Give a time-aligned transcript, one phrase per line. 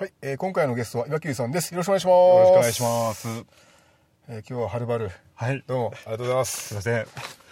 [0.00, 1.74] はい、えー今回のゲストは岩切さんです。
[1.74, 2.14] よろしくお願いします。
[2.14, 3.28] よろしくお願いします。
[4.30, 5.10] えー今日ははるばる。
[5.34, 5.62] はい。
[5.66, 6.76] どうも、ありがとうございますすい。
[6.76, 7.06] ません。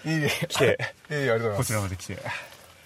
[0.07, 0.65] いいえ、来て
[1.13, 1.73] いえいえ、ありがとうございこちます。
[1.75, 2.19] らまで来て。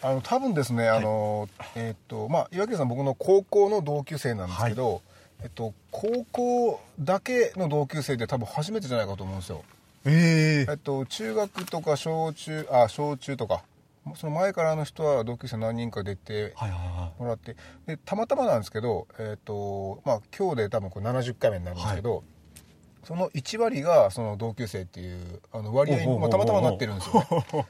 [0.02, 5.01] あの、多分ですね、あの、えーっと、まあ、岩切さん僕の高校の同級生なんですけど、
[5.45, 9.63] えっと、高校だけの同級生で多分初めてじゃないかと思うんですよ。
[10.07, 13.63] ええっと、中学とか小中、あ、小中とか、
[14.17, 22.25] その前からの人は同級生何人か出てはいはいはもらって、で、たまたまなんですけど、えっと、まあ、今日で多分これ70回目になるんですけど、
[23.05, 27.67] その1割がその同級生っていうあの割合に、まあ、たまたまなってるんですよね、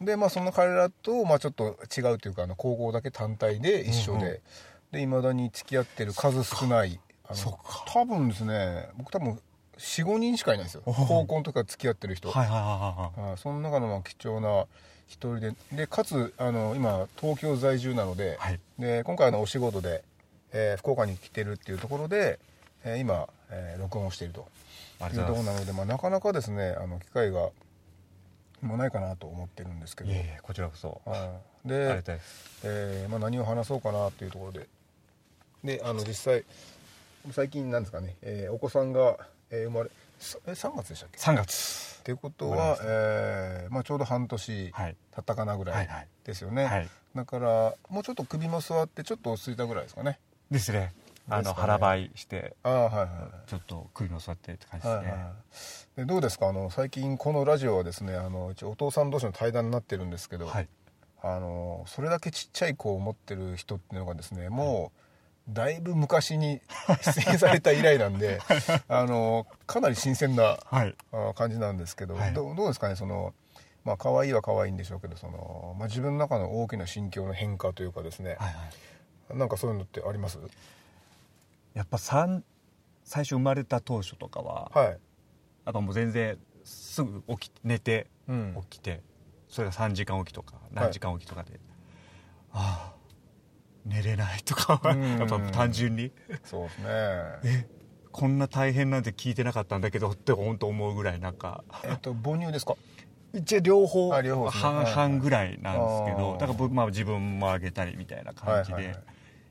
[0.00, 4.38] うん、でまあその彼らと、まあ、ちょっと違うというかあの高校だけ単体で一緒で、うんうん。
[4.92, 7.84] でいまだに付き合ってる数少ないあのそっか。
[7.86, 9.38] 多分ですね僕多分
[9.78, 10.82] 45人しかいないんですよ。
[10.84, 12.32] 高校の時から付き合ってる人、い。
[12.32, 14.66] はいはいはいはあその中のまあ貴重な
[15.12, 20.02] 一人ででかつあの今東京在住なので,、はいで今回のお仕事で、
[20.52, 22.38] えー福岡に来てるっていうところで、
[22.84, 24.48] えー今、えー録音をしていると
[25.12, 27.50] いうところなのでまあ、なかなかですねあの機会が
[28.62, 30.06] もうないかなと思ってるんですけい。
[30.06, 31.02] どこちらこそ。
[31.66, 32.02] で。
[32.64, 34.66] えーまあ、何を話そうかなっていうところで
[35.62, 36.44] であの実際
[37.32, 39.18] 最近なんですかね、えーお子さんが、
[39.50, 39.90] えー生まれ
[40.22, 41.98] 3月でしたっけ？3月。
[42.00, 44.96] っていうことはえーまあ、ちょうど半年はい。
[45.14, 46.08] 経ったかなぐらはいいはい。
[46.24, 46.88] ですよね、はい。
[47.14, 50.18] だからもうちょっと首も座ってちょっと落ち着いたぐらいですかね。
[50.50, 50.92] ですね。
[51.28, 51.54] あの、ね。
[51.56, 53.04] 腹ばいして、ああはいは
[53.46, 55.10] いちょっと首の座ってって感じですね。
[55.10, 55.96] はいはい。
[55.96, 56.48] でどうですか？
[56.48, 60.68] あの最近このラジオはですねあの一応お父さん同士の対談になってるんですけど、はい。
[61.24, 65.01] あのそれだけちっちゃい子を持ってる人っていうのがですねもう
[65.48, 66.60] だいぶ昔に
[67.02, 68.40] 出演された以来なんで
[68.88, 70.58] あのかなり新鮮な
[71.34, 72.32] 感じなんですけど、はい。
[72.32, 73.34] どうどうですかねその
[73.84, 79.36] まあ可愛いは可愛いんでしょうけどその、まあ、自分の中の大きな心境の変化というかですね、はいはい。
[79.38, 80.38] なんかそういうのってあります？
[81.74, 82.44] やっぱ三
[83.04, 84.98] 最初生まれた当初とかは、はい、
[85.64, 89.00] なんかもう全然すぐ起き寝てうん、起きて
[89.48, 91.58] それが3時間起きとか何時間起きとかで、
[92.52, 92.91] ああ
[93.84, 95.18] 寝れないとかはうん。
[95.18, 96.12] やっぱ単純に。
[96.44, 96.86] そうですね。
[97.44, 97.66] え
[98.12, 101.64] こんな大変なんて聞いてなかったんだけどって本当思うぐらいなんか。
[101.84, 102.76] えっと母乳ですか？
[103.34, 104.10] 一応両方
[104.50, 108.94] 半々ぐらいなんですけどだから僕、まあ、自分もあげたりみたいな感じで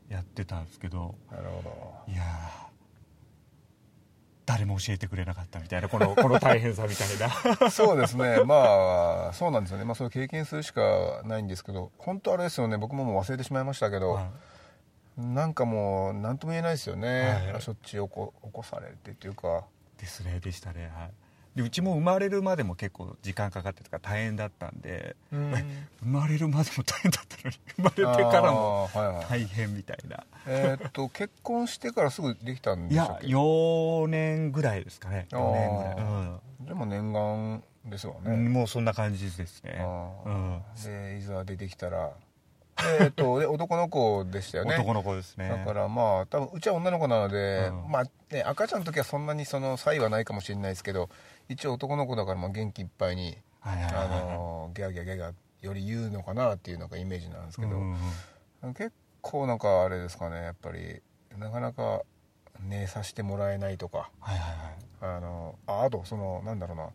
[0.08, 1.16] やってたんですけど。
[1.32, 2.61] なるほいやー
[4.46, 7.56] 誰も教えてくれなかったみたいなこの この大変さみたいな。
[7.56, 8.44] ど そうですね。
[8.44, 9.86] まあそうなんですよね。
[9.86, 12.78] まあそれ経験するしかないんですけど本当あれですよね。
[12.78, 14.22] 僕ももう忘れてしまいましたけど、は
[15.18, 15.22] い。
[15.22, 17.62] なんかもう何とも言えないですよね、はい。
[17.62, 19.66] しょっちゅう起こ起こされてっていうか。
[19.98, 20.92] ですねでしたね。
[20.96, 21.12] はい
[21.56, 25.54] でうちも生まれるまでも結構時間かかってとか大変だったんでうん。
[26.02, 28.90] 生まれるまでも大変だったのに 生まれてからも
[29.30, 30.24] 大変みたいな。
[30.48, 35.28] えーっと 結婚してからすぐできたんいやでしたっけ？4年ぐらいですかね。
[35.32, 35.40] あー。
[35.40, 40.58] 4年ぐらい、でも念願ですわね、うん、もうそんな感じですね、あうん。
[40.76, 42.12] ーでいざ出てきたら
[43.00, 44.76] えーっとで男の子でしたよね。
[44.76, 45.50] 男の子ですね。
[45.50, 47.92] だからまあ多分うちは女の子なので、うん。
[47.92, 48.04] まあ
[48.34, 51.10] ね赤ちゃんの時はそんなにその差異はないかもしれないですけど
[51.50, 57.92] 一応男の子だからまあ元気いっぱいに、あのギャーギャーギャーギャーより言うのかなっていうなんかイメージなんですけど、うん
[58.64, 61.02] うん結構なんかあれですかねやっぱり
[61.38, 62.02] なかなか
[62.60, 64.10] 寝させてもらえないとか。
[64.20, 64.54] はいは
[65.02, 65.18] いはい。
[65.18, 66.84] あのああとそのなんだろうな。
[66.84, 66.90] や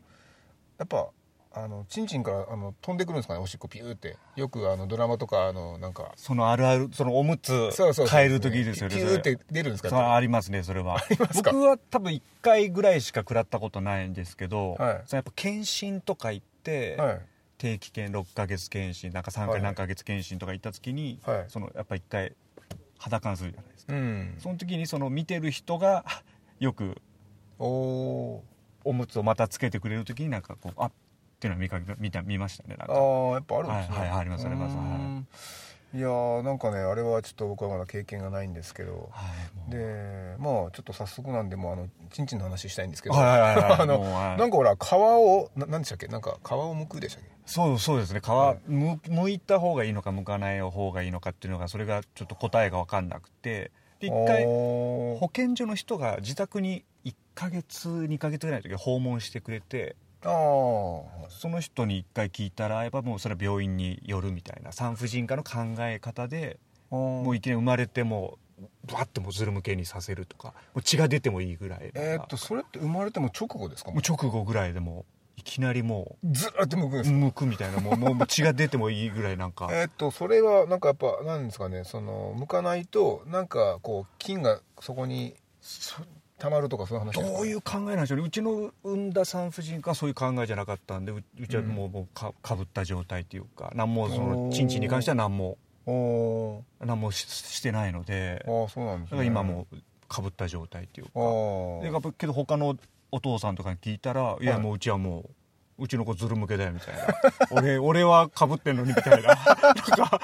[0.84, 1.08] っぱ
[1.56, 3.40] あのチンチンからあの飛んでくるんですかね？
[3.40, 4.18] おしっこピューって。
[4.36, 6.12] よくあのドラマとかあのなんか。
[6.16, 7.70] そのあるあるそのおむつ
[8.10, 10.14] 変える時ですよねピューって出るんですか？
[10.14, 10.98] ありますねそれは。
[11.34, 15.02] 僕は多分1回ぐらいしか食らったことないんですけど、はい。
[15.06, 17.20] そのやっぱ検診とか行って、はい。
[17.58, 21.44] 定期検6ヶ月検診なんか3はい回何ヶ月検診とか行った時に、はい。
[21.48, 22.32] そのやっぱ1回
[22.98, 24.34] 裸にするじゃないですか、うん。
[24.38, 26.04] その時にその見てる人が
[26.60, 27.00] よく
[27.58, 28.44] おお
[28.84, 30.90] おむつをまたつけてくれる時になんかこうあ
[31.36, 32.94] っていうのを見かけ見た見ましたねなんあか。
[32.94, 32.98] あ
[33.34, 33.96] やっぱあるんですね。
[33.98, 34.76] はいはいありますあります
[35.94, 36.00] い。
[36.00, 39.08] やーなんかねあれはちょっと僕はまだ経験がないんですけど。
[39.12, 39.70] はいもう。
[39.70, 43.98] でまあちょっと早速なんでもうあのチンチンの話したいんですけど、 あの
[44.36, 46.08] なんかほら皮をななんでしたっけ？
[46.08, 47.30] なんか皮を剥くでしたっけ？
[47.46, 48.20] そうそうですね。
[48.20, 48.28] 皮、
[48.68, 53.70] む剥いた方がいいのか剥かない方がいいのかっていうのがそれがちょっと答えが分かんなくて。
[54.00, 66.58] で一回保健所の人が自宅に1ヶ月2ヶ月ぐらいの時訪問してくれてあーその人に1回聞いたらやっぱもうそれは病院によるみたいな産婦人科の考え方で
[66.90, 68.38] ももういきなり生まれても
[68.90, 73.90] バッてもうズル向けにさせるとかもう血が出てもいいぐらいのえーっとそれって生まれても直後ですか？
[73.90, 75.04] もう直後ぐらいでも
[75.36, 77.16] ういきなりもずーっと向くんでうすか？
[77.16, 79.68] 向くみたいなもうもうもう血が出てもいいぐらいなんか。
[79.72, 85.34] えーっとそれはなんかやっぱなんですかねその向かないとなんかこう菌がそこに
[86.38, 87.36] そ溜まるとかそういう話ですか？
[87.38, 88.24] どういう考えなんでしょうね。
[88.26, 94.52] うちの産んだ産婦人科はそういう考えじゃなかったんでううちはもう,、もうかかぶった状態っていうか何もそのおー。
[94.52, 95.56] チンチンに関しては何も
[95.86, 99.10] お何もししてないのでーああそうなんですね。
[99.12, 99.76] だから今もう
[100.08, 101.12] かぶった状態っていうか。
[101.84, 102.76] でやっぱけど他の
[103.12, 104.62] お父さんとかに聞いたら「いやはい。
[104.62, 105.30] もううちはもう
[105.78, 107.02] うちの子ズル向けだよ」みたいな
[107.50, 109.28] 「俺俺はかぶってんのに」みたいな。
[109.28, 110.20] なんか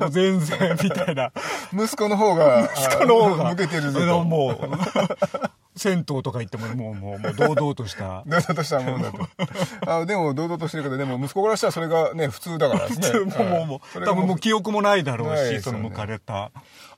[0.10, 1.32] 全然みたいな。
[1.72, 3.50] 息子の方が息子の方が。
[3.50, 4.24] 向けてるぞと。
[4.24, 4.58] もう
[5.76, 8.22] 銭湯とか行ってももうもうもう堂々とした。
[8.26, 9.28] 堂々としたもんだと。
[9.86, 13.20] あでも堂々としてるけどでも息子からしたらそれがね普通だからですね。
[13.20, 15.60] もうもうもうそれが多分もう記憶もないだろうし、ね。
[15.60, 16.50] その向かれた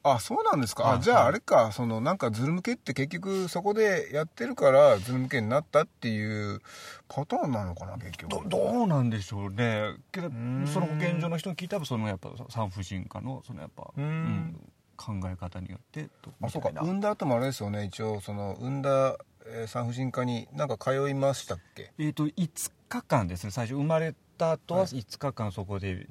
[0.04, 0.84] あそうなんですか。
[0.84, 1.70] はいあじゃああれか。
[1.72, 6.60] そのなんかズル向けって結局そこでやってるからズル向けになったっていう
[7.08, 8.48] パターンなのかな結局。
[8.48, 9.94] どどうなんでしょうね。
[10.10, 10.64] けどん。
[10.66, 14.04] その保健所の人に聞いたらそのやっぱ産婦人科のそのやっぱ、うん。
[14.04, 16.68] うん考え方によってとあそうか。
[16.68, 17.86] 産んだ後もあれですよね。
[17.86, 19.16] 一応その産んだ
[19.46, 21.92] えー産婦人科になんか通いましたっけ？
[21.98, 23.50] えー、と5日間ですね。
[23.50, 24.90] 最初生まれた後ははい。
[24.90, 26.06] 5日間そこで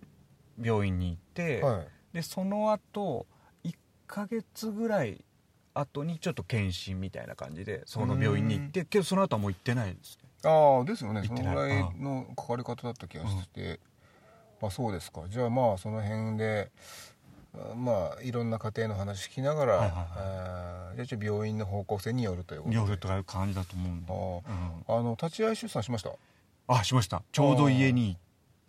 [0.62, 1.88] 病院に行って、はい。
[2.14, 3.41] でその後1
[4.12, 5.24] ヶ月ぐらい
[5.74, 10.30] 後にちょっと検診みたいな感じでその病院に行ってけどその後はもう行ってないですね。
[10.44, 11.22] ああですよね。
[11.22, 11.56] 行ってない。
[11.56, 13.80] そのぐらいのかかり方だった気がして、
[14.62, 15.22] あそうですか。
[15.30, 16.72] じゃあまあその辺で
[17.56, 22.76] あまあいろんな家庭の話聞きながら、はいはいじゃあ病院の方向性によるということで。
[22.76, 24.96] 夜とかいう感じだと思うんで、うん。
[24.96, 26.12] ああの立ち会い出産しました？
[26.68, 27.24] あしました。
[27.32, 28.18] ちょうど家に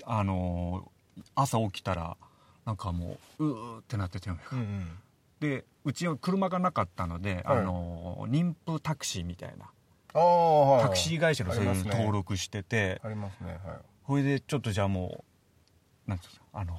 [0.04, 2.16] あのー朝起きたら
[2.64, 4.30] なんかもううーってなってて。
[4.30, 4.88] うんうん
[5.42, 7.58] でうちは車がなかったので、はい。
[7.58, 9.66] あのー妊婦タクシーみたいな。
[10.12, 13.76] タクシー会社のそういう登録してて、ありますねはい。
[14.04, 15.24] これでちょっとじゃあも
[16.06, 16.78] うなんていうんですかあの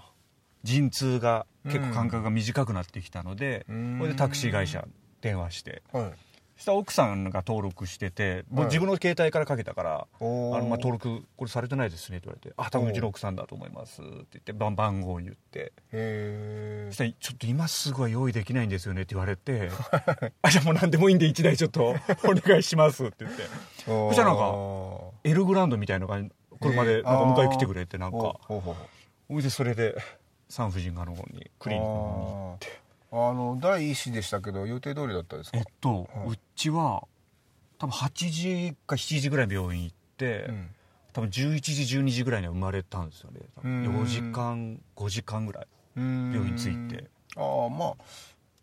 [0.64, 3.98] 陣痛が結構間隔が短くなってきたので、うん。
[4.00, 4.88] これでタクシー会社
[5.22, 6.04] 電話してはい。
[6.04, 6.10] そ
[6.58, 8.66] したら奥さんが登録してて、もうはい。
[8.68, 15.74] 自分の携帯からかけたから「あのまあ、登録これされてないですね」って言われて「あ多分うちの奥さんだと思います」って言って番番号を言って。
[15.92, 19.70] へしたら「ちょっと今すぐは用意できないんですよね」って言われて
[20.42, 21.90] 「あじゃあもう何でもいいんで1台ちょっと
[22.26, 23.44] お願いします」って言って。
[23.86, 24.54] そしたらなんか
[25.24, 28.40] エルグランドみたいな感じ車でなんか迎え来てくれてなんか。
[29.50, 29.96] それで
[30.50, 32.83] 産婦人科の方にクリニックに行って
[33.16, 35.58] あの第一子でしたけど予定通りだったですか？
[35.60, 37.04] えっと、はいうちは
[37.78, 40.70] 多分8時か7時ぐらい病院行って、うん。
[41.14, 43.42] 多分11時12時ぐらいには生まれたんですよね。
[43.56, 44.02] 多分うん。
[44.04, 47.08] 4時間5時間ぐらい病病院着いて。
[47.36, 47.94] ああまあ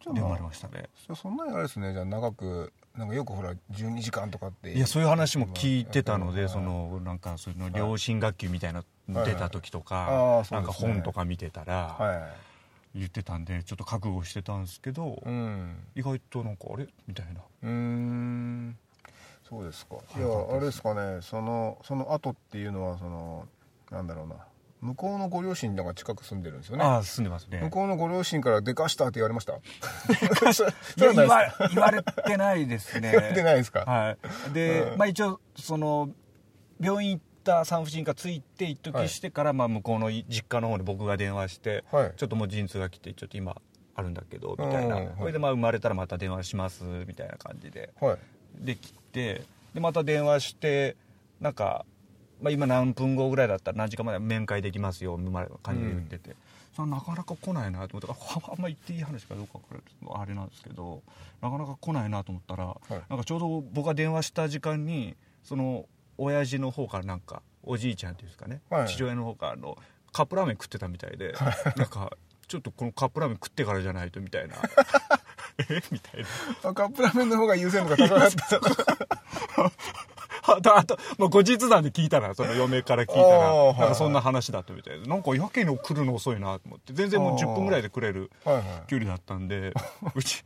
[0.02, 0.88] じゃあで生ままあれましたね。
[1.06, 1.92] そそんなにあれですね。
[1.92, 12.30] じゃあ長くなんかよくほら12時間とかっていやそういう話も聞いてたので、はいそのなんかその両親学級みたいなの出た時とか、なんか本とか見てたらは
[12.94, 15.76] 言ってたんでちょっと覚悟してたんですけど、いうん。
[15.94, 16.86] 意外となんかあれ？
[17.06, 17.40] みたいな。
[17.62, 18.78] うーん。
[19.48, 19.96] そうですか。
[20.16, 21.20] いやあれですかね。
[21.22, 23.46] そのその後っていうのはその
[23.90, 24.36] なんだろうな。
[24.80, 26.84] 向こうのご両親が近く住んでるんですよね。
[26.84, 27.60] ああ住んでますね。
[27.60, 29.52] 向こうのご両親から「でかした」って言われました？
[30.96, 33.10] 言わ言われてないですね。
[33.12, 33.80] 言われてないですか？
[33.84, 34.16] は
[34.50, 34.52] い。
[34.54, 34.98] で、うん。
[34.98, 36.08] まあ一応その
[36.80, 42.12] 病院行った産婦人科着いて一時してから、まあ向こうの実家の方に僕が電話して、はい。
[42.16, 43.56] ちょっともう陣痛が来てちょっと今
[43.94, 48.18] あるんだけどみたいな、それでまあ生まれたらまた電話しますみたいな感じではい。
[48.54, 49.42] できて
[49.74, 50.96] でまた電話して
[51.40, 51.84] なんか、
[52.40, 56.36] まあ、今何分後ぐらいだったら何時間まで面会できますよみたいな感じで言ってて、
[56.74, 59.80] それなかなか来ないなと思ってああんま言っていい話かどうかこれ
[60.12, 61.02] あれなんですけど
[61.40, 63.02] なかなか来ないなと思ったら、い。
[63.08, 65.86] なんかちょうど僕が電話した時間にその
[66.20, 68.88] 親父の方からなんかおじいちゃんっていうんですかね、はい。
[68.88, 69.76] 父親の方からあの
[70.12, 71.34] カップラーメン食ってたみたいで、
[71.76, 72.12] なんか
[72.46, 74.56] ちょっとこのカップラーメン食ってからじゃないとみたいな。
[75.70, 75.80] え？
[75.90, 76.22] みたい
[76.62, 76.70] な。
[76.70, 78.60] あカップラーメンの方が優先度が高かった
[80.52, 83.26] あとあと、まあ、後日談で聞いたらその嫁から聞いたら。
[83.28, 86.92] はいなんかそんな話だったみたいでなんかやけに来るの遅いなと思って。
[86.92, 87.46] 全然もうあー。
[87.46, 88.64] 10分ぐらいで来れるはいはい。
[88.88, 89.72] 距離だったんで
[90.14, 90.44] うち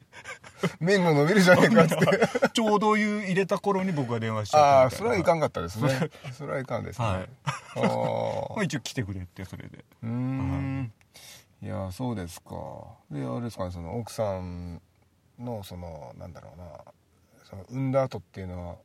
[0.80, 2.04] 麺が伸びるじゃねえかっつって。
[2.52, 4.96] ちょうど湯入れた頃に僕が電話しちあゃったみたいな。
[4.96, 6.10] あそれはいかんかったですね。
[6.32, 7.28] それはいかんですね、はい。
[7.46, 7.80] あ
[8.56, 9.78] まあ一応来てくれってそれで。
[9.78, 10.92] ーうーん。
[11.62, 11.66] い。
[11.66, 12.50] やそうですか。
[13.10, 14.80] であれですかねその奥さん
[15.38, 16.64] のそのなんだろうな。
[17.44, 18.76] その産んだ後っていうのは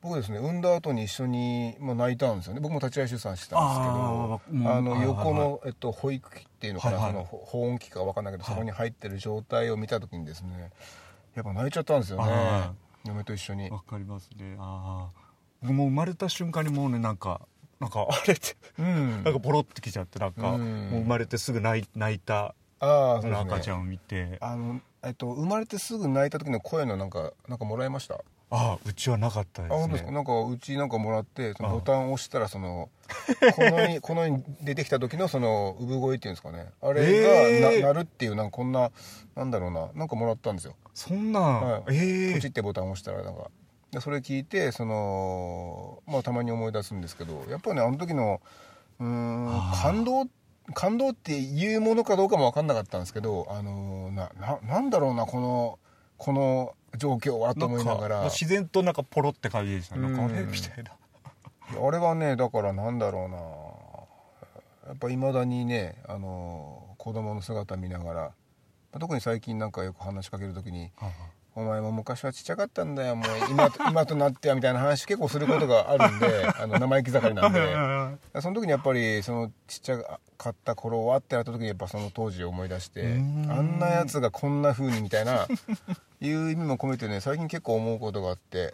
[0.00, 2.60] 僕ですね産んだ後に一緒に、まあ、泣いたんですよね。
[2.60, 7.12] 僕も立ち会い出産してたんですけどあのはいはい横の、えっと、保育器っていうのかな、はいはい。
[7.12, 10.70] そのほ保温器か分かんないけど、そこに入ってる状態を見た時にですね
[11.34, 12.24] やっぱ泣いちゃったんですよね。
[12.28, 12.72] あ
[13.06, 13.70] 嫁と一緒に。
[13.70, 14.56] わかりますね。
[14.58, 15.20] ああ
[15.62, 17.40] 僕もう生まれた瞬間にもうねなんか
[17.80, 19.24] なんかあれってうん。
[19.24, 20.90] なんかポロってきちゃってなんか、うん。
[20.90, 23.30] もう生まれてすぐ泣い泣いたあね。
[23.34, 24.38] 赤ちゃんを見て。
[24.40, 28.20] ああのえっと生まれてすぐ泣いた時の声のなんかなんかもらいました？
[28.52, 29.76] あうちはなかったですね。
[29.76, 30.10] あ本当ですか？
[30.12, 32.88] なんかうちなんかもらってそのあボタンを押したらその
[33.54, 36.70] この世に この世に出てきた時のその産声っていうんですかね。
[36.82, 37.28] あれが
[37.68, 37.82] な,、えー。
[37.82, 38.90] なるっていうなんかこんな
[39.36, 39.88] なんだろうな。
[39.94, 41.82] なんかもらったんですよそんなん、はい。
[41.96, 43.50] ええポチってボタンを押したらなんか
[43.90, 48.40] でそれ聞いてそのまあたまに思い出すんですけどやっぱねあの時の
[48.98, 50.28] うーん感動
[50.74, 55.78] 感動っていうものかどうかも分かんなかったんですけどあのなななんだろうなこの
[56.18, 58.24] この状況はと思いながら。
[58.24, 60.02] 自然となんかポロって感じでしたね。
[60.02, 60.42] なんかあれ？
[60.42, 60.92] うんみたいな。
[60.92, 64.90] あれはねだからなんだろうな。
[64.90, 68.32] やっぱいまだにねあの子供の姿見ながら
[68.98, 70.90] 特に最近なんかよく話しかける時に
[71.54, 78.40] 「お前も昔はちっちゃかったんだよもう今と 今となっては」みたいな話結構することがあるんで あの生意気盛りなんで。
[78.40, 79.98] その時にやっぱりそのちっちゃ
[80.38, 83.50] かった頃はってなった時にやっぱその当時を思い出してうん。
[83.50, 85.46] あんなやつがこんな風にみたいな
[86.20, 88.72] いう意味も込めてね最近結構思うことがあって。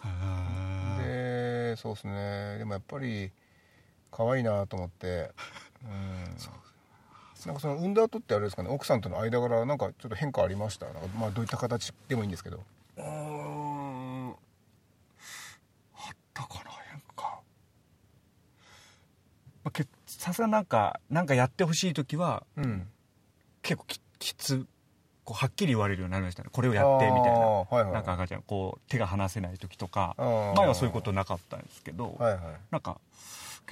[1.03, 2.57] でそうですね。
[2.57, 3.31] でもやっぱり
[4.11, 5.31] 可愛いなと思って。
[5.83, 6.35] うん
[7.47, 10.85] なんかその産んだ後ってあれですかね奥さんとの間柄なんかちょっと変化ありました？
[10.87, 12.59] なんかまあどういった形でもいいんですけど。
[12.97, 14.31] うーん。
[14.31, 17.41] あったかな変化。
[20.05, 22.85] さすがなんかなんかやってほしい時はうん。
[23.61, 24.65] 結構ききつ
[25.23, 26.49] こうはっきり言われるようになりましたね。
[26.51, 27.93] これをやってみたいな、はいはい。
[27.93, 32.41] なんか赤ちゃんこう手が離せない時とか前はそういうことなかったんですけど、はいはい。
[32.71, 32.99] なんか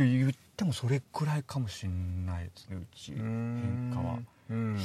[0.04, 3.14] 言ってもそれくらいかもしんないですねうち。
[3.14, 4.20] 変化は。
[4.50, 4.78] うん。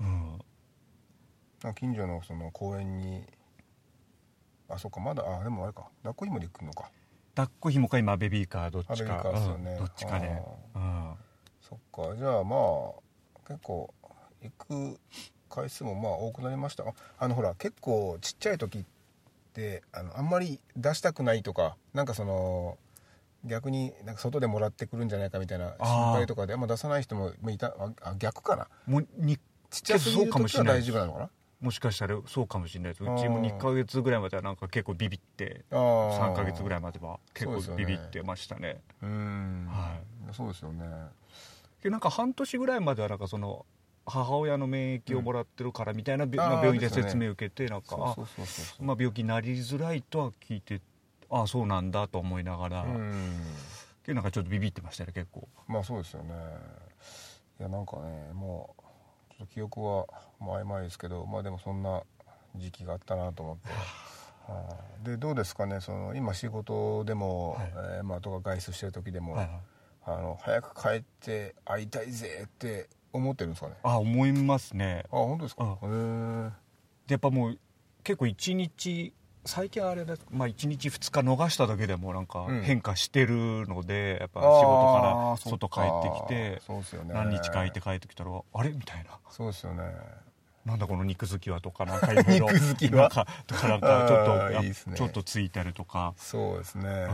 [0.00, 1.74] うん。
[1.74, 3.22] 近所のその公園に。
[4.68, 5.88] あそっかまだあでもあれか。
[6.02, 6.90] 抱っこ紐で行くのか。
[7.34, 10.42] 抱っこひもか今ベビーカーどっちあベビーかカーですよねうんどっちかで、
[10.74, 11.14] うん。
[11.60, 12.16] そっか。
[12.16, 13.92] じゃあまあ結構
[14.42, 15.00] 行く
[15.48, 16.84] 回数もまあ多くなりました。
[16.84, 18.84] ああのほら結構ちっちゃい時っ
[19.52, 22.76] てあのあんまり出したくないとかなんかその
[23.46, 28.68] 逆になんか外でもらってくるんじゃないかみたいな心配とかであんま出さない人もいたああ逆かな。
[28.86, 29.38] もうに
[29.70, 30.82] ちっちゃすぎるそうかもしれない。
[30.82, 31.30] 時は大丈夫なのかな？
[31.58, 33.02] もしかしたらそうかもしれないです。
[33.02, 36.34] うちも2ヶ月ぐらいまではなんか結構ビビってあー。
[36.34, 38.80] 3ヶ月ぐらいまでは結構ビビってましたね。
[39.02, 39.96] うん、は
[40.32, 40.84] そうですよね。
[41.82, 43.64] でなんか半年ぐらいまではなんかその
[44.08, 47.96] 母親の免疫をもらってるからみたいな、病院で説明を受けてなんか
[48.78, 50.80] まあ、病気になりづらいとは聞いて
[51.30, 53.34] ああそうなんだと思いながら、うん。
[54.04, 55.48] でなんかちょっとビビってましたね結構。
[55.66, 56.34] まあそうですよね。
[57.58, 58.82] いやなんかねもう
[59.34, 60.06] ちょっと記憶は
[60.40, 62.02] 曖昧ですけどまあでもそんな
[62.56, 63.68] 時期があったなと思って。
[64.52, 65.04] はい。
[65.04, 67.72] でどうですかねその今仕事でも、はい。
[67.98, 69.58] えーまあ、とか外出してる時でも、はいはい。
[70.04, 73.74] あの早く帰って会いたいぜって思ってるんですかね？
[73.82, 75.02] あ思いますね。
[75.06, 75.78] あ本当ですか？
[75.82, 76.44] うん。
[76.44, 76.50] へえ
[77.08, 77.58] でやっぱもう
[78.04, 79.12] 結構一日
[79.46, 82.62] 最近あれだまあ1日2日逃しただけでもなんかうん。
[82.62, 87.14] 変化してるので、やっぱ仕事から外帰ってきてね。
[87.14, 88.70] 何日帰って帰ってきたらあれ？
[88.70, 89.18] みたいな。
[89.30, 89.84] そうですよね。
[90.64, 94.74] なんだこの肉付きは とかなんかいろいろ肉付きはなんかとかなんかちょっといいね。
[94.96, 96.14] ちょっとついたりとか。
[96.16, 97.06] そうですね、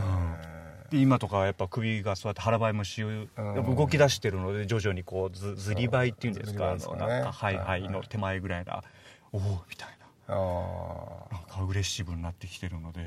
[0.89, 6.79] で今とかはやっぱ首がそうやって腹ばいもしゆやっぱ動き出してるので徐々にこうずずりばいっていうんですかね。
[6.97, 8.83] なんかはいはいイの手前ぐらいな
[9.31, 9.89] おおみたい
[10.27, 13.01] あななんかアグレッシブになってきてるので。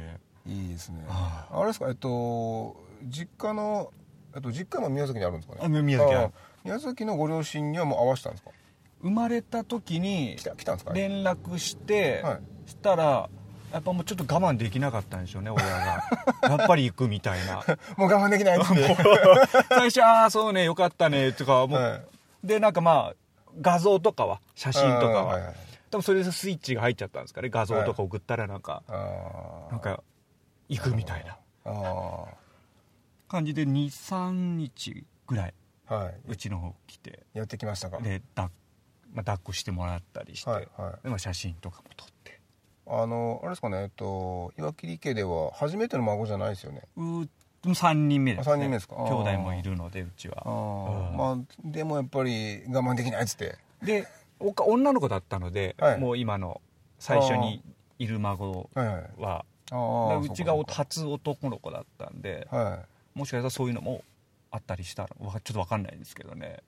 [0.47, 1.05] あいいですね。
[1.09, 1.61] ああ。
[1.63, 1.89] れですか？
[1.89, 3.91] えっと実家の
[4.35, 5.61] えっと実家も宮崎にあるんですかね？
[5.63, 6.31] あ宮崎あ
[6.65, 8.51] 宮崎のご両親にはもう会わせたんですか？
[9.03, 10.93] 生まれた時に来た来たんですか？
[10.95, 12.41] 連絡して、はい。
[12.71, 13.29] したら
[13.73, 16.05] やっぱもうちょっと我慢できなかったんでしょうね親が。
[16.57, 17.57] やっぱり行くみたいな。
[17.97, 18.97] もう我慢できないっつって。
[19.69, 22.03] 最初ああそうねよかったねとかもう、はい。
[22.47, 23.15] でなんかまあ
[23.61, 25.55] 画像とかは写真とかは、はいはい
[25.91, 27.49] 多分それでスイッチが入っちゃったんですかね。
[27.49, 30.03] 画像とか送ったらなんか、あなんか
[30.69, 31.39] 行くみたいな。
[31.65, 32.25] あ
[33.29, 35.55] 感じで23日ぐらい
[35.89, 36.15] あはい。
[36.29, 37.25] うちの方来て。
[37.35, 37.99] やってきましたか？
[37.99, 38.51] でだ、
[39.13, 40.93] まあ、抱っこしてもらったりして、はいはい。
[41.03, 42.41] でまあ、写真とかも撮って。
[42.89, 46.83] あのあれですかねえっと岩切家では初めての孫じゃないですよね？
[46.97, 47.27] う
[47.65, 48.95] 3人目です、ね、あ三人目ですか？
[48.95, 50.43] 兄弟もいるのでうちは。
[50.47, 51.17] ああ、うん。
[51.17, 53.59] まあでもやっぱり我慢できないっつって。
[53.83, 54.07] で
[54.41, 56.01] 女の子だったので、はい。
[56.01, 56.61] もう今の
[56.99, 57.63] 最初に
[57.99, 58.71] いる孫
[59.19, 59.45] は
[60.23, 62.81] うちが初男の子だったんでは
[63.15, 63.19] い。
[63.19, 64.05] もしかしたらそういうのも
[64.51, 66.59] あったりしたらわちょっと分かんないんですけどね。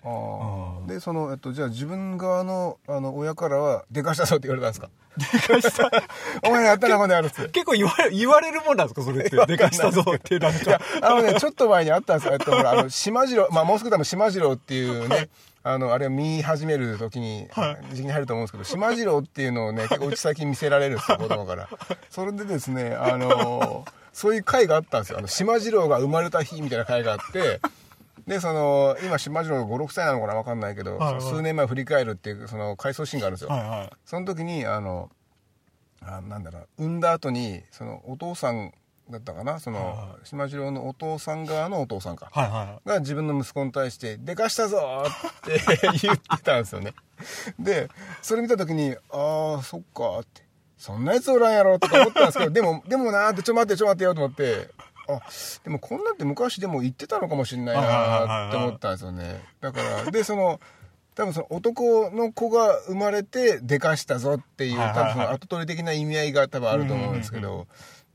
[0.87, 4.91] でその、えっと、じゃあ自分側のあの親からは「でかしたぞ」って言われたんですか？
[5.19, 5.91] でかした
[6.47, 9.37] 「お前やったなこの野郎」って結構言われ言われるもんなんですかそれって。
[9.47, 10.81] でかしたぞってなんか。
[11.03, 12.33] あのねちょっと前にあったんですよ。
[12.33, 15.29] えっとほらあの島次郎まあもうすぐ多分島次郎っていうね、
[15.69, 17.47] あのあれを見始める時に、
[17.93, 21.69] 時期に入ると思うんですけど島次郎っていうのをね 結構うち最近見せられるんですよ子供から。
[22.09, 25.19] それでですねあのそういう回があったんですよ。
[25.19, 27.61] あの島次郎が生まれた日みたいな回があって
[28.27, 31.23] でその今島次郎が56歳なのかな分かんないけど、はいはい。
[31.23, 33.91] 数年前振り返るっていうその回想シーンがあるんですよ、はいはい。
[34.07, 35.11] その時にあの
[36.01, 38.73] あなんだろう産んだ後にそのお父さん
[39.11, 39.59] だったかな？
[39.59, 45.61] その、は島次郎のお父さん側のお父さんか、はいはが自分の息子に対して「でかしたぞ!」って
[46.03, 46.95] 言ってたんですよね。
[47.59, 47.89] で
[48.23, 50.43] それ見た時に「ああそっか」って
[50.77, 54.89] 「そんなやつおらんやろ」とか思ったんですけどでもでもなーってちょっと待ってちょっと待ってよと思って。
[55.11, 55.21] あ
[55.65, 59.43] でもこんなんって昔でも言ってたのかもしれないなって思ったんですよね。
[59.63, 60.61] だからでその
[61.15, 67.67] 多分その男の子が生まれてでかしたぞっていう多分その後取り的な意味合いが多分あると思うんですけど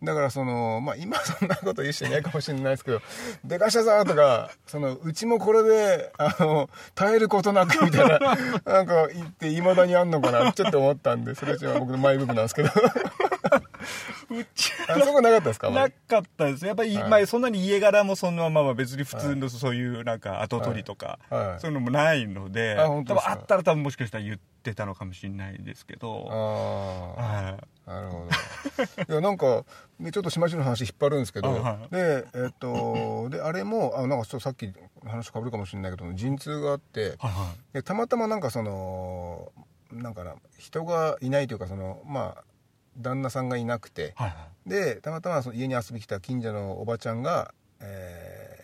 [0.04, 3.02] だからそのまあ今そんなこと言う人いないかもしれないですけど
[3.46, 8.20] 「でかしたぞ!」とかそのうちもこれであの耐えることなくみたいな
[8.66, 12.70] なんか言っていまだにあんのかなちょっと思ったんでそれは僕のマイブームなんですけど
[14.40, 15.94] うちあそこなかったですかなり？
[16.08, 16.66] かったです。
[16.66, 17.10] やっぱり、はい。
[17.10, 21.48] まあ、そんなに家柄もそんなまま別に普通のそういうなんか後取りとか、はい。
[21.48, 21.60] はい。
[21.60, 26.28] そういうのもないのであ多分あったら多分もしかしたら言ってたのかもしれないですけど。
[27.18, 27.90] ああはい。
[27.90, 28.28] なるほ
[29.08, 29.14] ど。
[29.14, 29.66] いやなんか
[30.00, 31.54] でちょっと島地の話引っ張るんですけど、
[31.92, 34.72] でえっとであれもあなんかちょっとさっき
[35.06, 39.52] 話かぶるかもしれないけど陣痛があってはいはでたまたまなんかその
[39.92, 42.44] なんかな人がいないというかそのまあ
[42.98, 44.70] 旦那さんがいなくていはいはい。
[44.70, 48.64] でたまたまその家に遊びに来た近所のおばちゃんが「えー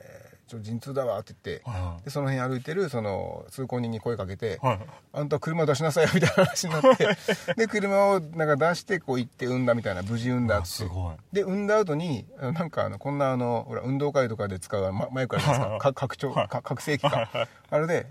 [0.49, 2.03] ちょ陣痛だわ」って言ってはいはい。
[2.05, 4.79] でその辺歩いてるその通行人に声かけて「はい
[5.13, 7.07] あんた車出しなさいよみたいな話になって
[7.55, 10.67] で車をなんか出してこう行って産んだみたいな無事産んだあって。
[10.69, 11.15] すごい。
[11.31, 15.93] で産んだ後になんかあのこんなあのほら運動会とかで使うママイクあるじゃないですか。
[15.93, 17.29] か拡張か拡声器か。
[17.69, 18.07] あれで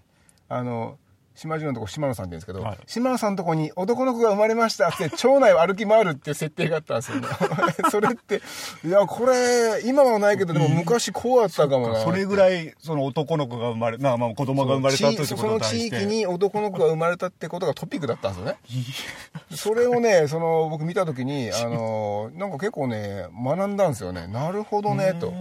[0.49, 0.97] あの
[1.39, 2.79] 島次郎のとこ島野さんって言うんですけど、はい。
[2.87, 7.29] 島野さんのとこに男の子が生まれましたって 町内を歩き回るっていう設定があったんですよね。
[7.91, 8.43] それって
[8.85, 18.57] いやこれ今はないけどでも昔こうあったかもなそれぐらいその男の子が生まれなまあ子供が生まれたということその地域に男の子が生まれたってことがトピックだったんですよね。
[19.57, 24.27] それをねその僕見た時にあのなんか結構ね学んだんですよね。
[24.27, 25.33] なるほどねと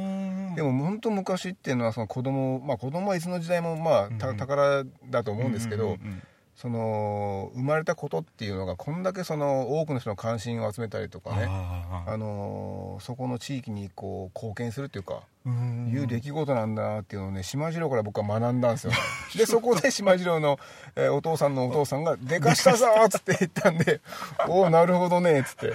[0.58, 6.24] でも本当昔っていうのはその子供まあ子供はいつの時代もまあた宝だと思うんですけど、うんうんうん
[6.58, 15.92] その生まれたことっていうのがこんだけその多くの人の関心を集めたりとかね、ああのそこの地域にこう貢献するっていうか、うん。
[15.94, 18.92] いう出来事なんだなっていうのをね島次郎から僕は学んだんですよ。
[18.92, 18.98] ね
[19.38, 20.58] でそこで島次郎の、
[20.96, 24.02] えーお父さんのお父さんが「でかしたぞ!」っつって言ったんで
[24.50, 25.74] 「おおなるほどね」っつって。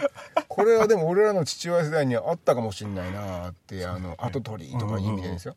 [0.49, 5.55] これはでも俺らの父親世代にはあったかもしれないなってあの後取りとかいう意味でですよ、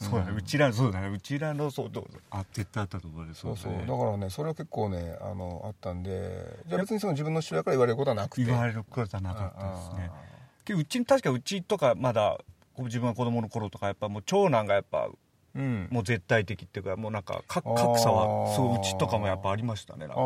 [0.00, 0.32] そうだね。
[0.34, 1.08] うちらそうだね。
[1.08, 2.18] うちらのそうどうぞ。
[2.30, 3.32] あ絶対あったと思うね。
[3.34, 3.72] そうそう。
[3.72, 8.44] だからねそれは結構ねあのあったんでじゃあ別にその自分の父親から言われることはなくて。
[8.44, 10.10] 言われることはなかったですね。
[10.10, 10.30] あ
[10.64, 12.38] けどうちに確かうちとかまだ
[12.74, 15.08] こう自分が子供の頃とかやっぱもう長男がやっぱ
[15.54, 15.88] うん。
[15.90, 20.06] もう絶対的っていうかもうなんか格差はそううちとかもやっぱありましたね。
[20.06, 20.22] なんか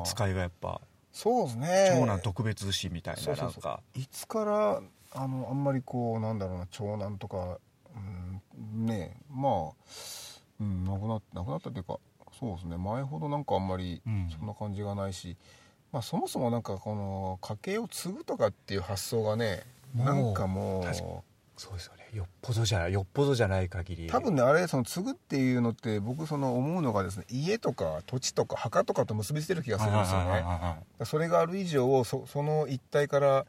[0.00, 0.80] 扱いがやっぱ
[1.12, 1.90] そうですね。
[1.92, 3.80] 長男特別視みたいななんか。
[3.94, 4.80] いつから
[5.12, 7.58] あのあんまりこうなんだろうな長男とか、
[7.96, 8.27] うん、
[8.74, 9.72] ねまあ、
[10.60, 11.98] うん、なくななくなったっていうか
[12.38, 14.28] そうですね前ほどなんかあんまりうん。
[14.30, 15.36] そんな感じがないし、
[15.92, 19.62] まあ、そもそもなんかこの家計を継ぐとかっていう発想がね
[19.94, 21.04] なんかもう確か
[21.58, 22.08] そうですよね。
[22.12, 24.06] よっぽどじゃよっぽどじゃない限り。
[24.06, 30.44] 多分ねあれその継ぐっていうのって僕その思うのがですね家とか土地とか墓とかと結びついてる気がするんですよね。
[31.04, 33.46] それがある以上そその一体から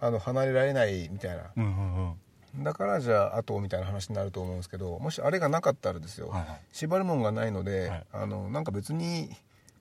[0.00, 1.50] あの離れられないみたいな。
[1.54, 2.14] うんうんうん
[2.56, 6.60] だからじゃあ後みたいな話になると思うんですけどもしあれがなかったらですよ、はいはい。
[6.72, 8.04] 縛るもんがないので、はい。
[8.12, 9.30] あのなんか別に、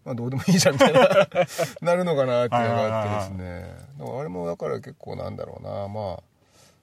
[0.05, 0.99] まあ、どうでもいいじゃんみたいな
[1.81, 3.75] なるのかなっていうのがあってですね。
[3.97, 6.19] だからあれもだから結構なんだろうなま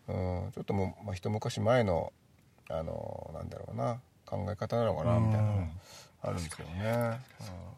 [0.09, 2.12] あ、うん、ちょっともう、まあ、一昔前の
[2.68, 5.68] あのなんだろうな考え方なのかなみたいなの
[6.22, 6.92] あるんですけどね、うん。
[6.92, 7.18] あ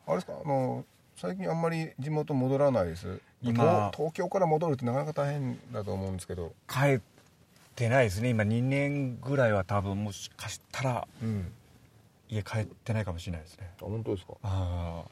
[0.08, 0.32] れですか？
[0.42, 0.84] あの
[1.16, 3.20] 最近あんまり地元戻らないです？
[3.42, 6.52] 今東東京から戻るってなかなか大変だと思うんですけど。
[6.66, 7.00] 帰っ
[7.78, 8.28] てないですね。
[8.30, 11.52] 今2年ぐらいは多分もしかしたらうん。
[12.28, 13.70] 家帰ってないかもしれないですね。
[13.80, 14.34] あ本当ですか？
[14.42, 15.04] あ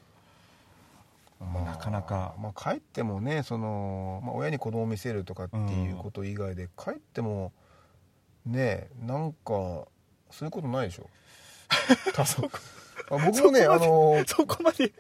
[1.41, 2.35] あ、まあ、なかなか。
[2.39, 7.53] まあ、帰ってもねその、まあ、親に子供を見せるとかっていうこと以外で、帰っても
[8.45, 11.09] ねなんかそういうことないでしょ？
[12.15, 12.51] 多分。
[12.53, 12.61] あ
[13.11, 14.85] 僕もねあのそこまで。
[14.87, 14.91] い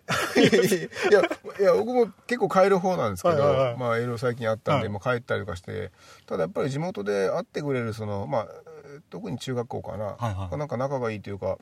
[1.13, 1.21] や
[1.61, 3.77] いや僕も結構帰る方なんですけど、はいはいはい。
[3.77, 4.93] まあいろいろ最近あったんで、はい。
[4.93, 5.91] まあ、帰ったりとかして
[6.27, 8.49] ただやっぱり地元で会ってくれるそのまあ
[8.85, 10.57] えー特に中学校かな、はいはい。
[10.59, 11.59] なんか仲がいいというか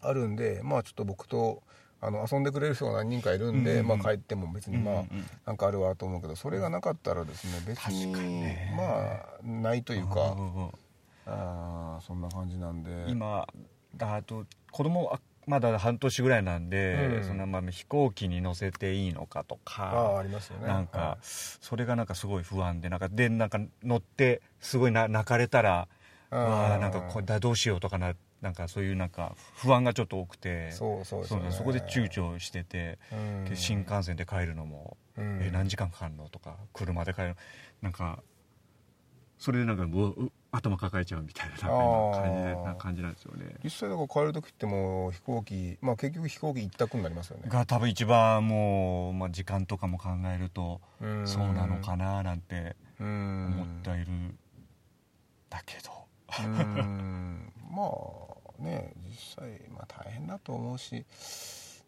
[0.00, 1.62] あるんでまあちょっと僕と
[2.00, 8.12] あの遊んでくれる人が何人かいるんで、うんうんまあ帰っても別にまあ、うんうんなんかあるわと思うけどそれがなかったらですね別に
[8.76, 10.36] まあないというか、
[11.26, 12.90] あーそんな感じなんで。
[13.08, 13.46] 今
[13.96, 17.24] だと子供あまだ半年ぐらいなんで、うん。
[17.24, 20.66] そんなまあ飛行機に乗せていいのかとかありますよね。
[20.66, 25.88] なんか、はそれがなんかすごい不安でなんかでなんか乗ってすごいな泣かれたら
[26.30, 31.52] あなんかこれだどうしようとかななんかそういうなんか不安がちょっと多くてそうそうですよね。
[31.52, 33.44] そこで躊躇してて、うん。
[33.44, 35.38] で新幹線で帰るのも、うん。
[35.42, 37.36] え何時間かかるのとか車で帰る。
[37.80, 38.22] なんか
[39.38, 43.56] それでなんかうわう頭抱えちゃうみたいななんか今感じな感じなんですよね。
[43.64, 47.44] 実際だから帰る時ってもう飛行機まあ結局飛行機一択になりますよね。
[47.48, 51.26] が多分一番もう、まあ、時間とかも考えるとうん。
[51.26, 54.06] そうなのかななんてうん思ってはいる
[55.48, 55.90] だけど、
[56.44, 56.48] う
[56.82, 57.52] ん。
[57.70, 61.06] まあね実際まあ大変だと思うし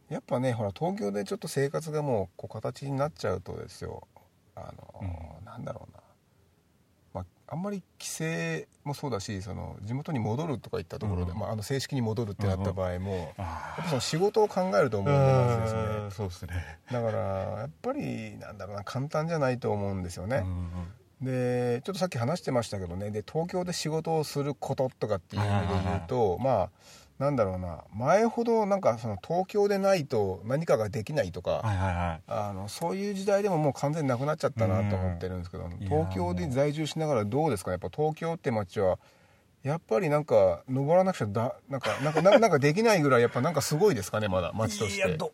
[0.09, 4.09] やっぱねほら東京でちょっと生活がもうこう形になっちゃうとですよ。
[4.57, 4.73] あ
[5.03, 6.04] の、なんだろうな、ま
[7.49, 8.25] あ、あんまり帰省
[8.85, 11.39] もそうだしその地元に戻るとか言ったところで、うん。
[11.39, 15.81] まあ、あの正式に戻るってなった場合も、あやっぱその仕事を考えると思うんですね。
[16.11, 16.79] そうですね。
[16.91, 20.69] だからやっぱりなんだろうな簡単じゃないと思うんですよね、うん
[21.21, 23.11] でちょっとさっき話してましたけどね。
[23.11, 26.71] で東京で仕事をすることとかっていう意味で言うとまあ
[27.19, 27.85] なんだろうな。
[27.95, 32.23] 前ほどなんかその東京でないと何かができないとか、はいはいはい。
[32.27, 35.79] あのそういう時代でももう完全になくなっちゃったなと思ってるんですけど、ん。
[35.79, 37.71] 東京で在住しながらどうですか？
[37.71, 38.99] ねやっぱ東京って街は
[39.63, 45.09] やっぱりなんか登らなくちゃだなんかなんかななんかできないぐらいやっぱなんかすごいですかねまだ街として。
[45.09, 45.33] いやど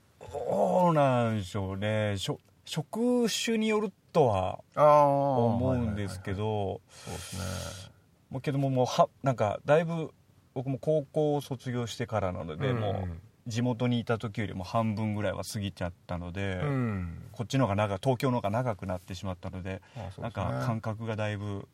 [0.90, 2.16] うなんでしょうね。
[2.19, 7.90] しょ職種によるとは思うんですけどそうですね。
[8.31, 10.12] もうけどももうはなんかだいぶ
[10.55, 12.81] 僕も高校を卒業してからなので、うん。
[12.81, 17.23] もう地元にいた時よりも半分ぐらいは過ぎちゃったので、うん。
[17.33, 20.45] こっちの方が長東京の方が長くなってしまったのでなんあそうですね。
[20.45, 21.67] か感覚がだいぶ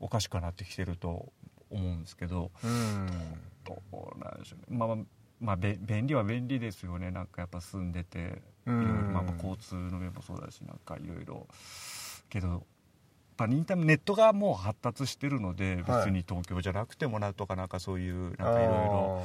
[0.00, 1.32] おかしくなってきてると
[1.70, 3.06] 思うんですけどうん。
[3.64, 4.76] どうなんでしょうね。
[4.76, 4.96] まあ
[5.40, 7.10] まあ便利は便利ですよね。
[7.10, 8.34] なんかやっぱ住んでていろい
[8.66, 8.72] ろ。
[8.72, 11.46] うんまあまあ交通の面もそうだしなんかいろいろ。
[12.28, 12.66] けど
[13.36, 16.06] ぱインターネットがもう発達してるのではい。
[16.06, 19.22] 別に東京じゃなくてもなんとかなんかそういうなんかいろいろ。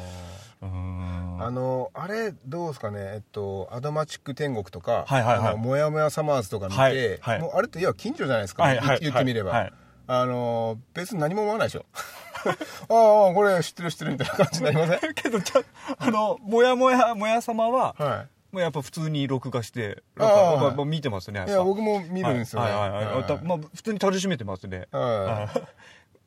[0.62, 3.00] あのあれどうですかね？
[3.00, 5.58] えっとアドマチック天国とか、はいはいはい。
[5.58, 7.40] もやもやサマーズとか見て、はいはい。
[7.40, 9.62] もうあれっていや近所じゃないですか、はいはい言ってみれば、はい。
[9.62, 9.74] はい
[10.12, 11.86] あの別に何も思わないでしょ？
[12.90, 15.14] ああこれ知ってる知ってるみたいな感じになりません？
[15.14, 15.62] けどちゃ
[16.00, 20.04] あのもやもやもや様ははもうやっぱ普通に録画して
[20.86, 21.50] 見てますねい。
[21.50, 22.72] いや僕も見るんですよね。
[22.72, 22.90] はい。
[22.90, 22.92] はい。
[22.92, 23.06] はい。
[23.16, 23.26] はい。
[23.26, 24.88] たまあ普通に楽しめてますね。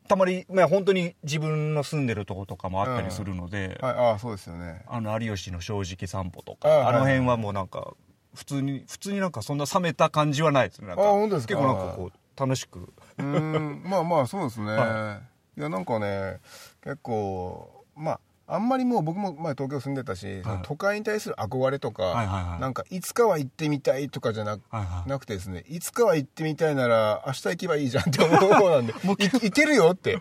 [0.08, 4.82] たまに、まあ、本当に自分の住んでるとことかもあったりするので、い、はい、ああそうですよね。
[4.87, 7.94] あの有吉の正直散歩とかあの辺はもうなんか
[8.35, 10.88] 普通に普通になんかそんな冷めた感じはないですね。
[10.88, 11.54] なんかあ本当ですか？
[11.54, 12.80] 結構なんかこう楽しく。
[12.80, 13.82] うーん。
[13.85, 15.20] まあまあそうですね、 は
[15.56, 16.40] いやなんかね
[16.82, 22.61] 結構まああんまりもう僕も前東京住んでたし、その都会に対する憧れとか、はいはいはい。
[22.61, 25.09] なんかいつかは行ってみたいとかじゃな,、はいはい。
[25.09, 30.20] なくてですねいつかは行ってみたいなら明日行けばいいじゃんって思う方なんで い行けるよって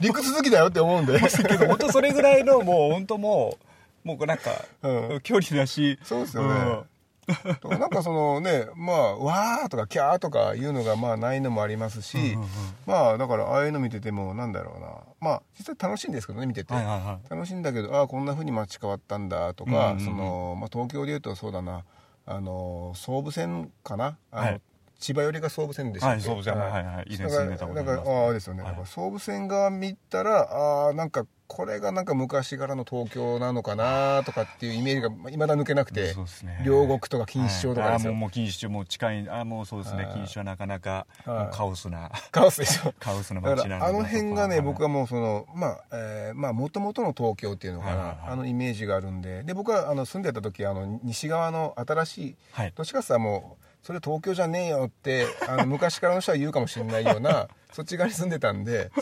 [0.00, 1.18] 陸続きだよって思うんで。
[1.18, 3.58] けど本当それぐらいのもう本当も
[4.04, 4.50] うもうなんか、
[4.82, 5.20] うん。
[5.22, 5.98] 距離だし。
[6.02, 6.80] そうですよね、
[7.78, 12.48] なんかそのねまあわーとかキャーとかいうのがまあないのもありますし、うんうんうん。
[12.86, 14.88] まあだからああいうの見ててもなんだろうな。
[15.20, 17.00] まあ実際楽しいんですけどね見てて、はいはい。
[17.00, 20.04] は楽しいんだけどああこんなふうに街変わったんだとか、うんうんうん。
[20.04, 21.84] そのまあ、東京でいうとそうだな。
[22.26, 24.16] あの総武線かな？
[24.32, 24.60] あの、はい。
[24.98, 26.28] 千葉寄りが総武線でしたっけ？
[26.28, 28.74] はい総武線はいはいはい以前住んでたことありますああですよね、はい。
[28.84, 36.62] 総武線側見たらああなんかこれがなんか昔からの東京なのかなとかっていうイメージがいまだ抜けなくてね。
[36.64, 37.82] 両国とか錦糸町とかです。
[37.82, 37.94] よ、はい。
[37.94, 40.04] あもうもう錦糸町もう近いあもうそうですね。
[40.04, 40.14] はい。
[40.14, 41.06] 錦糸町はなかなか
[41.52, 42.10] カオスな。
[42.30, 42.94] カオスでしょ。
[42.98, 43.78] カオスなだ街な。
[43.80, 49.42] のあの辺がね僕はももうそのまあえーまあ元々の東京っていうのかな、はいあのイメージがあるんで。
[49.42, 52.72] で僕はあの住んでた時あの西側の新しいはい。
[52.74, 58.92] どっちかっていうともうそれ東京じゃねえよってあの昔からの人は言うかもしれないような そっち側に住んでたんで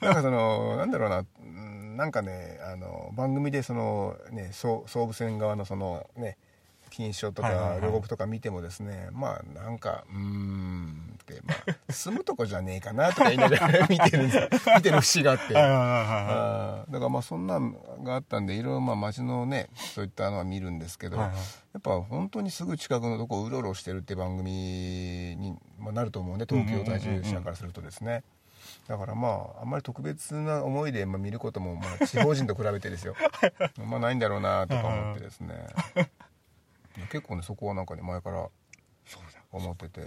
[0.00, 1.26] なんかそのなんだろうなうん
[1.96, 6.36] なんかねあの番組でそのね総総武線側のそのね
[6.90, 7.82] 金賞とかはいはいはい。
[7.84, 11.54] 予告とか見てもですね、まあなんかうーんって、ま
[11.88, 15.56] あ、住むとこじゃねえかなとか言いながら 見てる見てる節があって。
[15.56, 21.36] あーだからまあそんなんがあったんでいろいろまあ街のねそういったのは見るんですけど、はいはい。
[21.36, 21.42] や
[21.78, 28.24] っぱ本当にすぐ近くのとこをうろうろしてるって番組に、まあ、なると思うんで東京在住者からするとですね、
[28.88, 33.14] だからまああんまり特別な思いでまあ見ることもまあ地方人と比べてですよ。
[33.86, 35.54] まあないんだろうなとか思ってですね。
[37.10, 38.48] 結構ねそこはなんかね前から
[39.52, 40.00] 思ってて。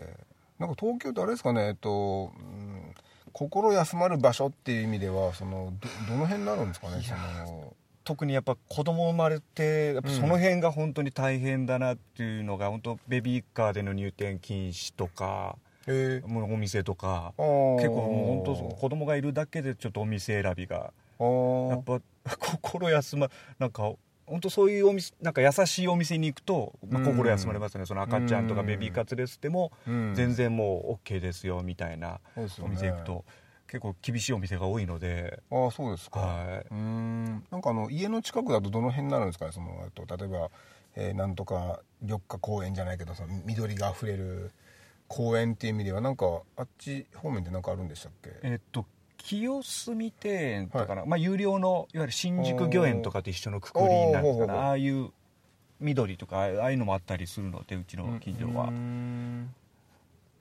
[0.60, 2.94] なんか東京ってあれですかねえっと、うん
[3.34, 5.74] 心休まる場所っていう意味ではその
[6.08, 7.74] どどの辺になるんですかねその。
[8.04, 15.63] 特にやっぱ子供生まれてやっぱその辺が本当に大変だなっていうのが、本当ベビーカーでの入店禁止とかえー
[16.26, 22.02] もうお店とか結構もう本当子供がいるだけでちょっとお店選びがやっぱ
[22.40, 23.94] 心休まなんか
[24.26, 27.06] 本当そういうお店なんか優しいお店に行くと、まあ、うん。
[27.06, 27.86] 心休まれますね。
[27.86, 28.68] その赤ちゃんとかうん。
[28.68, 30.14] ベビーカツレスでもうん。
[30.16, 32.22] 全然もう OK ですよみたいな
[32.62, 33.26] お店行くと
[33.68, 35.42] 結構厳しいお店が多いので。
[35.52, 37.46] ああそうですか、はうーん。
[37.52, 40.50] なんかあの家の近くだとどの辺になるんですかねそのえっと例えば、
[40.96, 44.52] えーなんとか緑化公園じゃないけどその緑があふれる
[45.08, 46.26] 公園っていう意味ではなんか
[46.58, 48.32] あっち方面って何かあるんでしたっけ？
[48.44, 48.86] えっと
[49.18, 54.32] 清澄庭園とかな、まあ、有料のいわゆる新宿御苑とかと一緒のくくりになるかねおー。
[54.32, 55.12] ほうほうほうああいう
[55.80, 59.54] 緑とかああいうのもあったりするのでうちの近所は、うーん。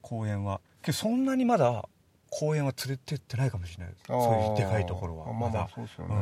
[0.01, 0.59] 公園は。
[0.81, 1.87] けどそんなにまだ
[2.29, 4.05] 公園は連れてってないかもしれないです。
[4.07, 5.29] そういうでかいところは。
[5.29, 6.15] あまあまあだそうですよね。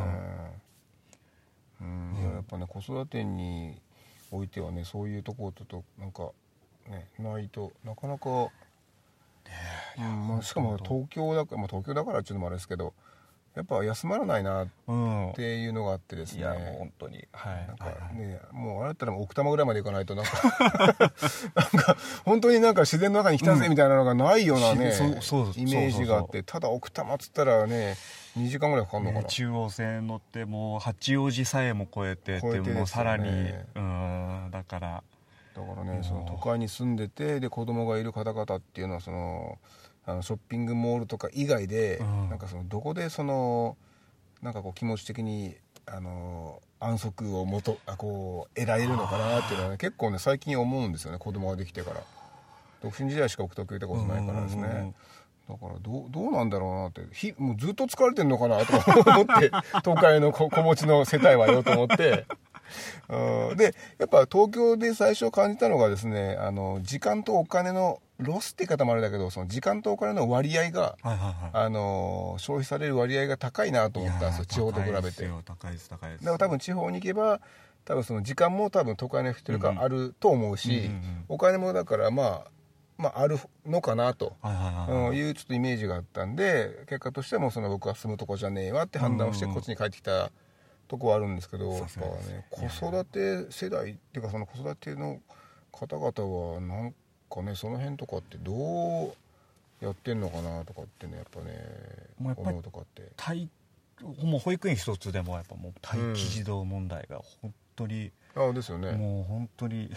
[1.82, 3.82] うん、いややっぱね子育てに
[4.30, 6.30] おいてはねそういうところとなんか
[6.92, 12.94] ねないとなかなか、うんまあ、しかも東京だから、まあ、東京だからっていうのもあれですけど
[13.56, 15.34] やっぱ休まらないなっうん。
[15.36, 16.40] ていうのがあってですね。
[16.40, 17.28] いやもう本当に。
[17.34, 17.68] はい。
[17.68, 18.16] なんかはいはい。
[18.16, 20.32] ね、もうあれだったら奥多摩ぐらいまで行かないとなんか
[21.56, 27.96] なんか本当になんか自然の中に来たぜみたいなのがないようなね、そうそうイメージがあってただ奥多摩っつったらね
[28.38, 33.28] 2時間ぐらいかかるのかな、ね中央線乗ってもう八王子さえも越えてってもうさらに
[33.76, 35.04] うんだから
[35.56, 39.58] だからねその都会に住んでてで子供がいる方々っていうのはその
[40.06, 42.30] あのショッピングモールとか以外で、うん。
[42.30, 43.78] なんかそのどこでその
[44.42, 52.02] なんかこう気持ち的にあの安息をもとあこう得られるのかなっていうのは、ね、結構ね最近思うんですよね子供ができてから。
[52.82, 54.96] 独身時代しか送ってくれたことないからですね、うんうんうん。
[55.50, 59.52] だからどうどうなんだろうなってひもうずっと疲れてんのかなとか思って
[59.86, 62.26] 東海の子 子持ちの世帯はよと思って
[63.10, 63.58] うん。
[63.58, 71.34] でやっぱ東京で最初感じたのがですねあの時間とお金のロスって言い方もあれだけどその時間とお金の割合がはいはいはい。
[71.54, 75.28] あの消費される割合が高いなと思ったんですよ地方と比べて。
[75.28, 76.26] だか高いです高いです。
[76.26, 77.42] ら多分地方に行けば
[77.86, 82.52] 多分その時間も多分都会の人よりかあると思うし、うんうんうんお金もだからまあ
[82.98, 90.30] まああるのかなと、はいうちょっとイメージがあったんで結果としてもその僕は住むとこじゃねえわって判断をしてこっちに帰ってきた
[90.92, 95.22] とこはあるんですけど、やっぱね子育て世代っていうかその子育ての
[95.72, 96.94] 方々はなん
[97.30, 99.14] かねその辺とかってどう
[99.80, 101.56] やってんのかなとかってねやっぱね
[102.20, 103.04] 思うとかって。
[103.18, 103.48] 待
[104.22, 108.92] もう保育園一つでもやっぱもう待機児童問題が本当に、あですよね。
[108.92, 109.90] もう本当に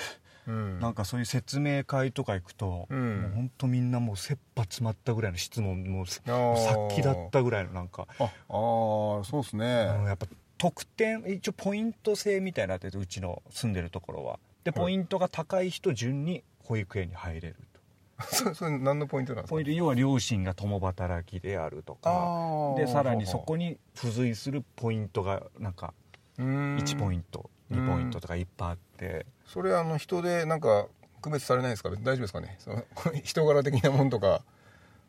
[0.46, 0.78] うん。
[0.78, 3.22] なんかそういう説明会とか行くと、うん。
[3.22, 9.64] もう本当みんなもう切羽詰まったぐらいの質問もうさっきだったぐらいのなんか、ああーそうですね、
[10.00, 10.26] うんやっぱ
[10.64, 14.38] 得点一応ポイント制みたいになっててうちの住んでるところは。
[14.64, 17.80] でポイントが高い人順に保育園に入れると。
[18.34, 19.54] そそれ何のポイントなんですか？
[19.56, 22.10] ポイント要は両親が共働きであるとか。
[22.10, 25.92] あでさらにそこにに付随するポイントがなんか
[26.38, 29.26] 1ポインント2ポイントとかいっぱいあって。
[29.46, 30.86] それあの人でなんか
[31.20, 31.90] 区別されないですか？
[31.90, 32.56] 大丈夫ですかね？
[32.58, 32.82] その
[33.22, 34.42] 人柄的なもんとか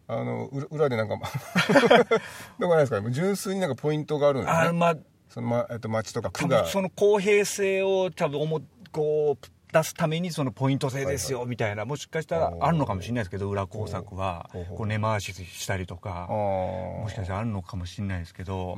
[0.07, 1.15] あの裏裏でなんか
[2.59, 2.99] どこないですか？
[2.99, 4.67] ね純粋になんかポイントがあるんですね。
[4.67, 4.97] あまあ
[5.35, 6.63] その、まえっと、町とか多区が。
[6.63, 8.61] 分その公平性を多分思
[8.93, 11.83] こう出すためにそのポイント制ですよみたいな。
[11.83, 14.49] もしかしたらあるのかもしれないですけど裏工作は。
[14.53, 16.27] こう根回ししたりとか。
[16.29, 18.77] あももしかしたらあるのかもしれないですけど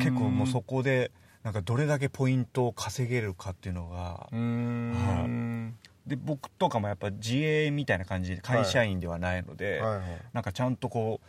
[0.00, 1.12] 結結構もうそこで
[1.44, 5.78] なんかどれだけポイントを稼げるかっていうのがうーん。
[6.04, 9.98] で僕とかもやっぱ自営みたいな感じで会社員ではないので、はい。
[9.98, 10.02] はい。
[10.32, 11.26] なんかちゃんとこう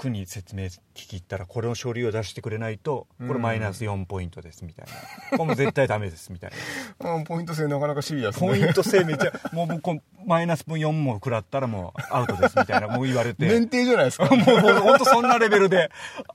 [0.00, 4.92] 区に説明聞き入ったらこれの書類を出してくれないとこれマイナス4ポイントですみたいな。
[5.36, 6.50] これもう絶対ダメですみたい
[7.00, 7.16] な。
[7.18, 8.48] あポイント制なかなかシビアですね。
[8.48, 13.46] ポイント制めちゃもう僕マイナス分4も食らったらもうアウトですみたいな もう言われて。
[13.46, 14.24] 免停じゃないですか？
[14.34, 14.36] もう
[14.80, 15.90] 本当そんなレベルで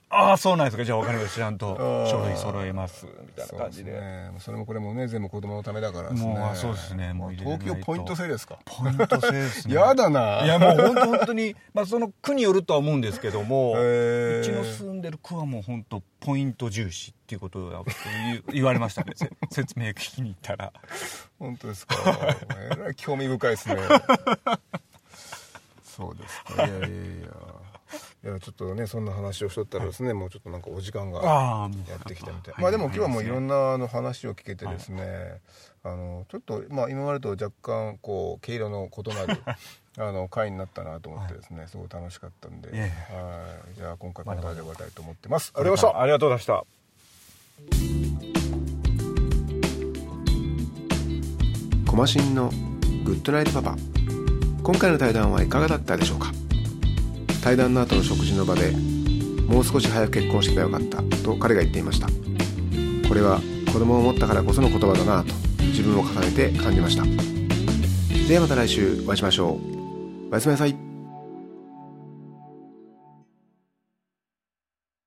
[0.10, 0.86] ああそうなんですか。
[0.86, 1.76] じゃあお金を知らんと
[2.10, 3.92] 書類揃えますみたいな感じで。
[3.92, 4.32] そね。
[4.40, 6.28] それもこれもね全部子供のためだからですね。
[6.34, 7.14] もうあそうですね。
[7.14, 8.60] もう東京ポイント制ですか？
[8.66, 9.74] ポイント制ですね。
[9.76, 10.44] やだな。
[10.46, 14.40] いやもう本当本当にまあその区によるとは思うんですけどもへー。
[14.42, 17.80] うちの住んでる区はもう本当ポイント重視っていうことを言
[18.38, 19.14] う言われましたね。
[19.16, 20.74] せ 説明聞きに行ったら。
[21.40, 21.96] 本当ですか？
[22.72, 23.78] えらい興味深いですね。
[25.84, 26.66] そうですか。
[26.66, 26.96] いやいやいや
[28.26, 31.22] いやちょっとねそんな話をしとったらですね、もうちょっとなんかお時間が
[31.88, 32.64] やってきたみたい、はい。
[32.64, 33.28] まあでも今日はもうい。
[33.28, 35.42] ろんななあの話を聞けてですね、
[35.84, 39.40] あのちょっとまあ今までと若干こう毛色の異なる
[40.00, 43.76] あの回になったなと思ってですね、すごい楽しかったんで、えはい。
[43.76, 46.66] じゃあ今回この辺で終わりたいと思ってます、ありがとうございましたありがとうございまし
[51.86, 51.92] た。
[51.92, 52.50] コマシンの
[53.06, 53.76] グッドナイトパパ。
[54.64, 56.32] 今回の対談はいかがだったでしょうか？
[57.46, 58.72] 対談の後の食事の場で
[59.48, 62.08] もう少し早く結婚してたらよかったと彼が言っていました。
[63.08, 63.40] これは
[63.72, 67.04] 子供を持ったからこその言葉だなと自分を重ねて感じました。
[68.28, 70.32] ではまた来週お会いしましょう。
[70.32, 70.95] おやすみなさい。